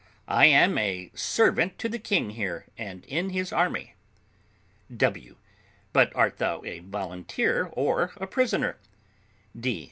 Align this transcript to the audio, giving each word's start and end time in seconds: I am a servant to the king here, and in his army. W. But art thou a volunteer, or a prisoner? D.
I 0.33 0.47
am 0.47 0.79
a 0.79 1.11
servant 1.13 1.77
to 1.77 1.87
the 1.87 1.99
king 1.99 2.31
here, 2.31 2.65
and 2.75 3.05
in 3.05 3.29
his 3.29 3.53
army. 3.53 3.93
W. 4.97 5.35
But 5.93 6.11
art 6.15 6.39
thou 6.39 6.63
a 6.65 6.79
volunteer, 6.79 7.69
or 7.73 8.11
a 8.15 8.25
prisoner? 8.25 8.79
D. 9.55 9.79